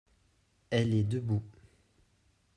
Elle 0.71 0.95
est 0.95 1.03
debout. 1.03 1.43